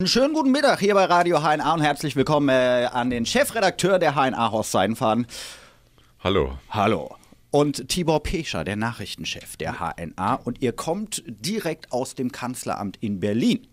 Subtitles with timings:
[0.00, 3.98] Einen schönen guten Mittag hier bei Radio HNA und herzlich willkommen äh, an den Chefredakteur
[3.98, 5.26] der HNA, Horst Seidenfaden.
[6.20, 6.56] Hallo.
[6.70, 7.16] Hallo.
[7.50, 10.34] Und Tibor Pescher, der Nachrichtenchef der HNA.
[10.34, 13.66] Und ihr kommt direkt aus dem Kanzleramt in Berlin.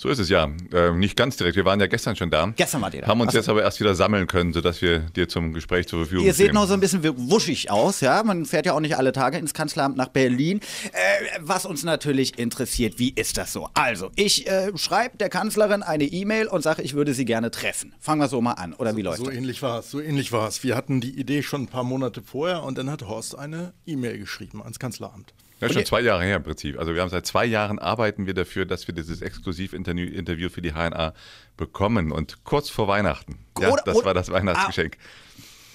[0.00, 0.48] So ist es ja.
[0.72, 1.56] Äh, nicht ganz direkt.
[1.56, 2.50] Wir waren ja gestern schon da.
[2.56, 3.06] Gestern wart ihr da.
[3.08, 3.36] Haben uns Achso.
[3.36, 6.46] jetzt aber erst wieder sammeln können, sodass wir dir zum Gespräch zur Verfügung Ihr seht
[6.46, 6.54] stehen.
[6.54, 8.22] noch so ein bisschen wuschig aus, ja.
[8.22, 10.60] Man fährt ja auch nicht alle Tage ins Kanzleramt nach Berlin.
[10.92, 13.68] Äh, was uns natürlich interessiert, wie ist das so?
[13.74, 17.92] Also, ich äh, schreibe der Kanzlerin eine E-Mail und sage, ich würde sie gerne treffen.
[18.00, 19.34] Fangen wir so mal an, oder wie läuft So das?
[19.34, 20.64] ähnlich war es, so ähnlich war es.
[20.64, 24.16] Wir hatten die Idee schon ein paar Monate vorher und dann hat Horst eine E-Mail
[24.16, 25.34] geschrieben ans Kanzleramt.
[25.60, 26.78] Ja, schon zwei Jahre her im Prinzip.
[26.78, 30.62] Also wir haben seit zwei Jahren arbeiten wir dafür, dass wir dieses Exklusivinterview Interview für
[30.62, 31.12] die HNA
[31.56, 32.12] bekommen.
[32.12, 34.96] Und kurz vor Weihnachten, ja, das war das Weihnachtsgeschenk.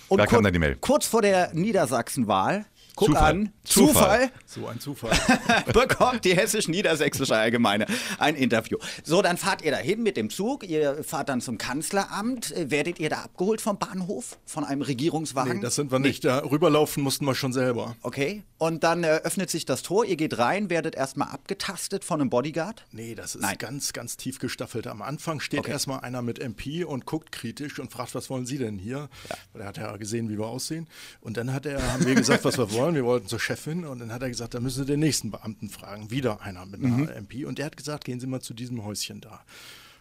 [0.08, 0.76] Und Da kam dann die Mail.
[0.80, 3.32] Kurz vor der Niedersachsenwahl, guck Zufall.
[3.32, 3.94] an, Zufall.
[3.94, 5.12] Zufall, So ein Zufall.
[5.74, 7.86] bekommt die Hessisch-Niedersächsische Allgemeine
[8.20, 8.78] ein Interview.
[9.04, 12.52] So, dann fahrt ihr dahin mit dem Zug, ihr fahrt dann zum Kanzleramt.
[12.56, 15.56] Äh, Werdet ihr da abgeholt vom Bahnhof, von einem Regierungswagen?
[15.58, 16.26] nee, das sind wir nicht.
[16.26, 17.96] Da rüberlaufen mussten wir schon selber.
[18.02, 22.22] Okay, und dann äh, öffnet sich das Tor, ihr geht rein, werdet erstmal abgetastet von
[22.22, 22.86] einem Bodyguard.
[22.92, 23.58] Nee, das ist Nein.
[23.58, 24.88] ganz, ganz tief gestaffelt.
[24.88, 25.72] Am Anfang steht Okay.
[25.72, 29.10] erstmal einer mit MP und guckt kritisch und fragt, was wollen Sie denn hier?
[29.54, 30.88] Weil er hat ja gesehen, wie wir aussehen.
[31.22, 32.85] Und dann hat er, haben wir gesagt, was wir wollen.
[32.94, 35.70] Wir wollten zur Chefin und dann hat er gesagt, da müssen Sie den nächsten Beamten
[35.70, 36.12] fragen.
[36.12, 37.46] Wieder einer mit einer MP.
[37.46, 39.44] Und der hat gesagt, gehen Sie mal zu diesem Häuschen da.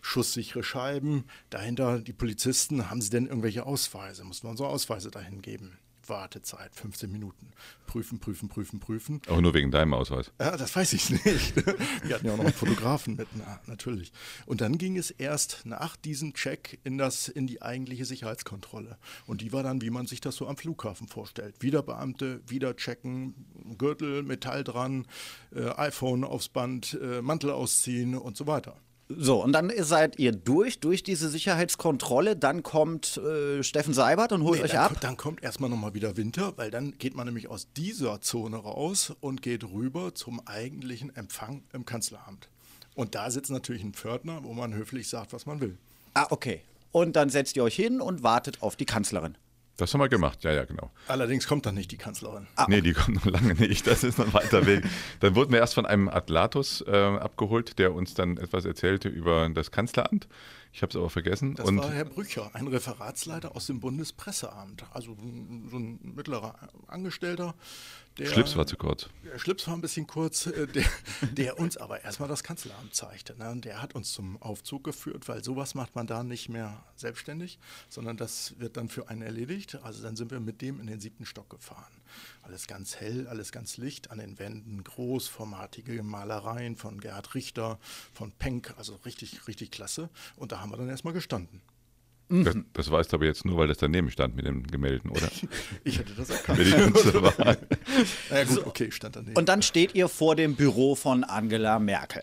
[0.02, 2.90] Schusssichere Scheiben, dahinter die Polizisten.
[2.90, 4.24] Haben Sie denn irgendwelche Ausweise?
[4.24, 5.78] Mussten wir unsere Ausweise dahin geben.
[6.08, 7.52] Wartezeit, 15 Minuten.
[7.86, 9.22] Prüfen, prüfen, prüfen, prüfen.
[9.28, 10.32] Auch nur wegen deinem Ausweis.
[10.40, 11.56] Ja, das weiß ich nicht.
[12.04, 14.12] Wir hatten ja auch noch einen Fotografen mit, na, natürlich.
[14.46, 18.98] Und dann ging es erst nach diesem Check in, das, in die eigentliche Sicherheitskontrolle.
[19.26, 21.56] Und die war dann, wie man sich das so am Flughafen vorstellt.
[21.60, 23.34] Wieder Beamte, wieder checken,
[23.78, 25.06] Gürtel, Metall dran,
[25.54, 28.76] äh, iPhone aufs Band, äh, Mantel ausziehen und so weiter.
[29.08, 32.36] So, und dann seid ihr durch, durch diese Sicherheitskontrolle.
[32.36, 34.92] Dann kommt äh, Steffen Seibert und holt Nee, euch dann, ab.
[34.94, 38.56] ko- dann kommt erstmal nochmal wieder Winter, weil dann geht man nämlich aus dieser Zone
[38.56, 42.48] raus und geht rüber zum eigentlichen Empfang im Kanzleramt.
[42.94, 45.76] Und da sitzt natürlich ein Pförtner, wo man höflich sagt, was man will.
[46.14, 46.62] Ah, okay.
[46.92, 49.36] Und dann setzt ihr euch hin und wartet auf die Kanzlerin.
[49.76, 50.92] Das haben wir gemacht, ja, ja, genau.
[51.08, 52.46] Allerdings kommt dann nicht die Kanzlerin.
[52.68, 53.86] Nee, die kommt noch lange nicht.
[53.88, 54.84] Das ist noch ein weiter Weg.
[55.20, 59.48] Dann wurden wir erst von einem Atlatus äh, abgeholt, der uns dann etwas erzählte über
[59.50, 60.28] das Kanzleramt.
[60.74, 61.54] Ich habe es aber vergessen.
[61.54, 64.84] Das und war Herr Brücher, ein Referatsleiter aus dem Bundespresseamt.
[64.92, 65.16] Also
[65.70, 66.56] so ein mittlerer
[66.88, 67.54] Angestellter.
[68.18, 69.08] Der, Schlips war zu kurz.
[69.24, 70.84] Der Schlips war ein bisschen kurz, äh, der,
[71.32, 73.36] der uns aber erstmal das Kanzleramt zeigte.
[73.36, 73.60] Ne?
[73.60, 77.58] Der hat uns zum Aufzug geführt, weil sowas macht man da nicht mehr selbstständig,
[77.88, 79.78] sondern das wird dann für einen erledigt.
[79.82, 81.92] Also dann sind wir mit dem in den siebten Stock gefahren.
[82.42, 87.80] Alles ganz hell, alles ganz licht, an den Wänden großformatige Malereien von Gerhard Richter,
[88.12, 90.08] von Penck, also richtig, richtig klasse.
[90.36, 91.60] Und da haben wir dann erstmal gestanden.
[92.30, 95.28] Das, das weißt du aber jetzt nur, weil das daneben stand mit dem Gemälden, oder?
[95.84, 96.58] Ich hätte das erkannt.
[96.58, 97.56] Wer die Künstler war.
[98.30, 99.36] Na gut, okay, stand daneben.
[99.36, 102.22] Und dann steht ihr vor dem Büro von Angela Merkel.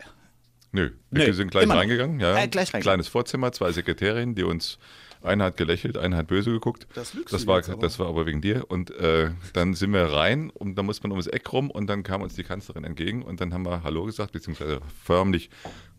[0.71, 2.19] Nö, wir Nö, sind gleich reingegangen.
[2.19, 2.31] Ja.
[2.31, 2.81] Äh, gleich reingegangen.
[2.81, 4.79] Kleines Vorzimmer, zwei Sekretärinnen, die uns,
[5.23, 6.87] eine hat gelächelt, eine hat böse geguckt.
[6.93, 7.81] Das lügst das du war, jetzt aber.
[7.81, 8.65] Das war aber wegen dir.
[8.69, 12.03] Und äh, dann sind wir rein und dann muss man ums Eck rum und dann
[12.03, 15.49] kam uns die Kanzlerin entgegen und dann haben wir Hallo gesagt, beziehungsweise förmlich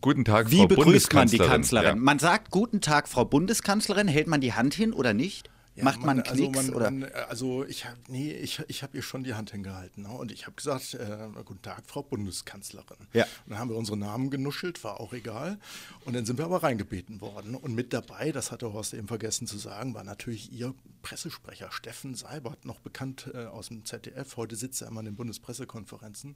[0.01, 1.51] Guten Tag, Wie Frau begrüßt man die Bundeskanzlerin.
[1.51, 1.87] Kanzlerin?
[1.87, 1.95] Ja.
[1.95, 4.09] Man sagt Guten Tag, Frau Bundeskanzlerin.
[4.09, 5.49] Hält man die Hand hin oder nicht?
[5.75, 6.67] Ja, Macht man einen also Knicks?
[6.67, 6.91] man- oder?
[6.91, 10.09] Man, also ich habe nee, ich, ich habe ihr schon die Hand hingehalten ne?
[10.09, 12.97] und ich habe gesagt, äh, guten Tag, Frau Bundeskanzlerin.
[13.13, 13.23] Ja.
[13.23, 15.57] Und dann haben wir unsere Namen genuschelt, war auch egal.
[16.05, 17.55] Und dann sind wir aber reingebeten worden.
[17.55, 22.15] Und mit dabei, das hatte Horst eben vergessen zu sagen, war natürlich ihr Pressesprecher Steffen
[22.15, 24.37] Seibert, noch bekannt äh, aus dem ZDF.
[24.37, 26.35] Heute sitzt er immer in den Bundespressekonferenzen.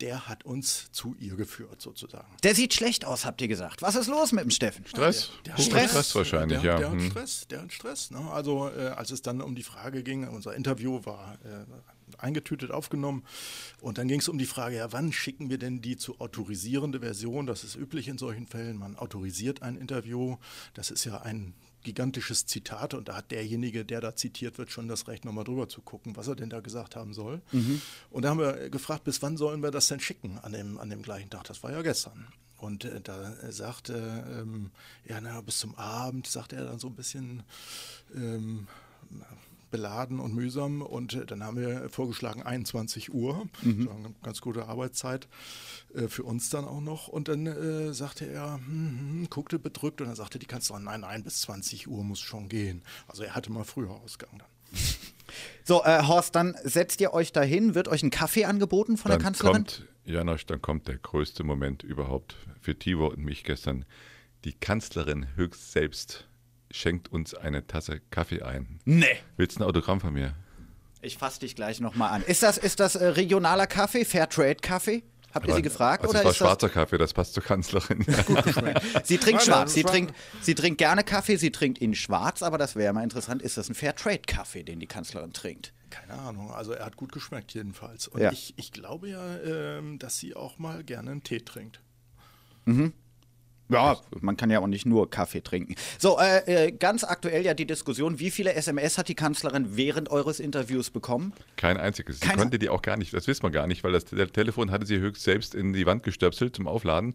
[0.00, 2.26] Der hat uns zu ihr geführt sozusagen.
[2.42, 3.80] Der sieht schlecht aus, habt ihr gesagt.
[3.80, 4.86] Was ist los mit dem Steffen?
[4.86, 5.30] Stress?
[5.46, 5.90] Der Purer Stress?
[5.90, 6.78] Stress wahrscheinlich, der, ja.
[6.78, 7.10] Der hat Hm.
[7.10, 8.10] Stress, der hat Stress.
[8.10, 8.18] Ne?
[8.30, 11.64] Also äh, als es dann um die Frage ging, unser Interview war äh,
[12.18, 13.24] eingetütet aufgenommen
[13.80, 17.00] und dann ging es um die Frage, ja, wann schicken wir denn die zu autorisierende
[17.00, 17.46] Version?
[17.46, 18.76] Das ist üblich in solchen Fällen.
[18.76, 20.36] Man autorisiert ein Interview.
[20.74, 24.88] Das ist ja ein gigantisches Zitat und da hat derjenige, der da zitiert wird, schon
[24.88, 27.42] das Recht, nochmal drüber zu gucken, was er denn da gesagt haben soll.
[28.10, 30.90] Und da haben wir gefragt, bis wann sollen wir das denn schicken an dem, an
[30.90, 31.44] dem gleichen Tag?
[31.44, 32.28] Das war ja gestern.
[32.62, 33.94] Und äh, da äh, sagte,
[34.40, 34.70] ähm,
[35.04, 37.42] ja, na, bis zum Abend, sagte er dann so ein bisschen
[38.14, 38.68] ähm,
[39.72, 40.80] beladen und mühsam.
[40.82, 43.84] Und äh, dann haben wir vorgeschlagen 21 Uhr, Mhm.
[43.84, 45.26] so eine ganz gute Arbeitszeit
[45.94, 47.08] äh, für uns dann auch noch.
[47.08, 51.00] Und dann äh, sagte er, hm, hm, guckte bedrückt und dann sagte die Kanzlerin, nein,
[51.00, 52.82] nein, bis 20 Uhr muss schon gehen.
[53.08, 54.48] Also er hatte mal früher Ausgang dann.
[55.64, 59.18] So, äh, Horst, dann setzt ihr euch dahin, wird euch ein Kaffee angeboten von Dann
[59.18, 59.54] der Kanzlerin?
[59.64, 63.84] kommt, Janosch, dann kommt der größte Moment überhaupt für Tibor und mich gestern.
[64.44, 66.28] Die Kanzlerin höchst selbst
[66.70, 68.80] schenkt uns eine Tasse Kaffee ein.
[68.84, 69.06] Nee.
[69.36, 70.34] Willst du ein Autogramm von mir?
[71.00, 72.22] Ich fasse dich gleich nochmal an.
[72.22, 75.02] Ist das, ist das äh, regionaler Kaffee, Fairtrade-Kaffee?
[75.34, 76.02] Habt ihr sie gefragt?
[76.02, 78.04] Also oder es war ist das schwarzer Kaffee, das passt zur Kanzlerin.
[79.04, 79.64] Sie trinkt Nein, schwarz.
[79.64, 83.02] das Sie trinkt, sie trinkt gerne Kaffee, sie trinkt ihn schwarz, aber das wäre mal
[83.02, 83.40] interessant.
[83.40, 85.72] Ist das ein Fairtrade-Kaffee, den die Kanzlerin trinkt?
[85.92, 88.08] Keine Ahnung, also er hat gut geschmeckt jedenfalls.
[88.08, 88.32] Und Ja.
[88.32, 91.80] ich, ich glaube ja, ähm, dass sie auch mal gerne einen Tee trinkt.
[93.68, 95.74] Ja, man kann ja auch nicht nur Kaffee trinken.
[95.98, 100.10] So, äh, äh, ganz aktuell ja die Diskussion, wie viele SMS hat die Kanzlerin während
[100.10, 101.32] eures Interviews bekommen?
[101.56, 102.20] Kein einziges.
[102.20, 104.26] Sie Keine- konnte die auch gar nicht, das wissen wir gar nicht, weil das Te-
[104.30, 107.14] Telefon hatte sie höchst selbst in die Wand gestöpselt zum Aufladen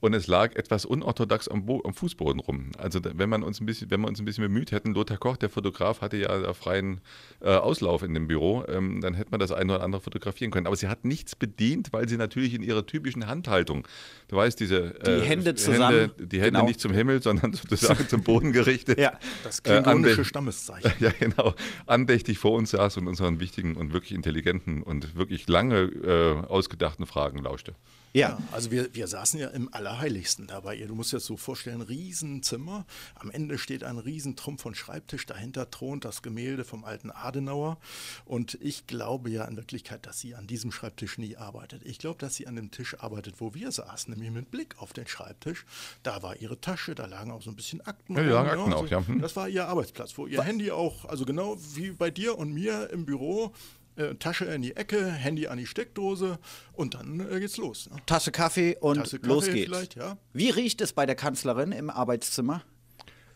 [0.00, 2.70] und es lag etwas unorthodox am, Bo am Fußboden rum.
[2.78, 5.36] Also wenn man uns ein bisschen, wenn wir uns ein bisschen bemüht hätten, Lothar Koch,
[5.36, 7.00] der Fotograf, hatte ja freien
[7.40, 10.66] äh, Auslauf in dem Büro, ähm, dann hätte man das eine oder andere fotografieren können.
[10.68, 13.86] Aber sie hat nichts bedient, weil sie natürlich in ihrer typischen Handhaltung,
[14.28, 16.66] du weißt, diese Die Hände zusammen, die Hände genau.
[16.66, 18.98] nicht zum Himmel, sondern sozusagen zum Boden gerichtet.
[19.00, 19.18] Ja.
[19.42, 20.92] Das Äh, klingonische ande- Stammeszeichen.
[21.00, 21.54] Ja, genau.
[21.86, 27.06] Andächtig vor uns saß und unseren wichtigen und wirklich intelligenten und wirklich lange äh, ausgedachten
[27.06, 27.74] Fragen lauschte.
[28.12, 28.38] Ja.
[28.52, 30.86] Also wir, wir saßen ja im Allerheiligsten da bei ihr.
[30.86, 32.86] Du musst dir das so vorstellen, Riesenzimmer.
[33.14, 35.26] Am Ende steht ein Riesentrumpf von Schreibtisch.
[35.26, 37.78] Dahinter thront das Gemälde vom alten Adenauer.
[38.24, 41.82] Und ich glaube ja in Wirklichkeit, dass sie an diesem Schreibtisch nie arbeitet.
[41.84, 44.92] Ich glaube, dass sie an dem Tisch arbeitet, wo wir saßen, nämlich mit Blick auf
[44.92, 45.66] den Schreibtisch.
[46.02, 48.16] Da war ihre Tasche, da lagen auch so ein bisschen Akten.
[48.16, 49.06] Ja, die lagen Akten auch, ja.
[49.06, 49.20] Hm.
[49.20, 52.90] Das war ihr Arbeitsplatz, wo ihr Handy auch, also genau wie bei dir und mir
[52.90, 53.52] im Büro,
[53.98, 56.38] äh, Tasche in die Ecke, Handy an die Steckdose
[56.72, 57.90] und dann äh, geht's los.
[57.90, 57.96] Ne?
[58.06, 59.94] Tasse Kaffee und Tasse Kaffee los geht's.
[59.96, 60.16] ja.
[60.32, 62.62] Wie riecht es bei der Kanzlerin im Arbeitszimmer?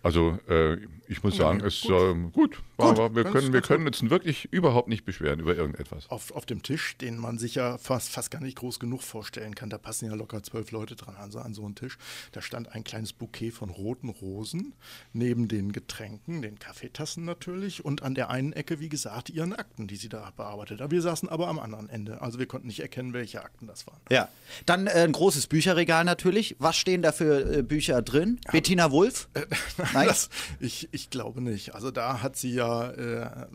[0.02, 2.56] Also äh, ich muss sagen, es ist ähm, gut.
[2.76, 6.08] Gut, Aber wir ganz- können, wir ganz können uns wirklich überhaupt nicht beschweren über irgendetwas.
[6.10, 9.54] Auf, auf dem Tisch, den man sich ja fast, fast gar nicht groß genug vorstellen
[9.54, 11.98] kann, da passen ja locker zwölf Leute dran an so, an so einen Tisch.
[12.32, 14.72] Da stand ein kleines Bouquet von roten Rosen
[15.12, 19.86] neben den Getränken, den Kaffeetassen natürlich und an der einen Ecke, wie gesagt, ihren Akten,
[19.86, 20.90] die sie da bearbeitet hat.
[20.90, 24.00] Wir saßen aber am anderen Ende, also wir konnten nicht erkennen, welche Akten das waren.
[24.10, 24.28] Ja.
[24.66, 26.56] Dann äh, ein großes Bücherregal natürlich.
[26.58, 28.40] Was stehen da für äh, Bücher drin?
[28.50, 29.28] Bettina Wulff?
[29.94, 30.08] Nein?
[30.08, 30.28] Das,
[30.60, 31.74] ich, ich glaube nicht.
[31.74, 33.46] Also da hat sie ja äh,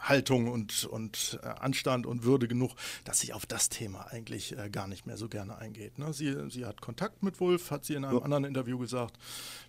[0.00, 2.74] Haltung und, und äh, Anstand und Würde genug,
[3.04, 5.98] dass sie auf das Thema eigentlich äh, gar nicht mehr so gerne eingeht.
[5.98, 6.12] Ne?
[6.12, 9.18] Sie, sie hat Kontakt mit Wolf, hat sie in einem anderen Interview gesagt.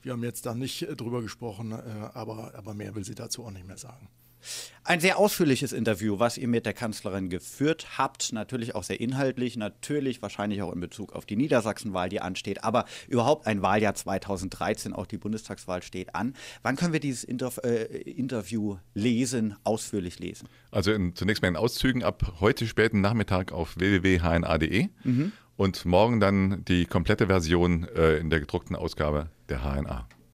[0.02, 1.76] Wir haben jetzt da nicht äh, drüber gesprochen, äh,
[2.14, 4.10] aber, aber mehr will sie dazu auch nicht mehr sagen.
[4.84, 8.34] Ein sehr ausführliches Interview, was ihr mit der Kanzlerin geführt habt.
[8.34, 12.64] Natürlich auch sehr inhaltlich, natürlich wahrscheinlich auch in Bezug auf die Niedersachsenwahl, die ansteht.
[12.64, 16.34] Aber überhaupt ein Wahljahr 2013, auch die Bundestagswahl steht an.
[16.64, 20.48] Wann können wir dieses Interv äh, Interview lesen, ausführlich lesen?
[20.72, 24.90] Also in, zunächst mal in Auszügen ab heute späten Nachmittag auf www.hna.de
[25.58, 30.08] und morgen dann die komplette Version äh, in der gedruckten Ausgabe der HNA.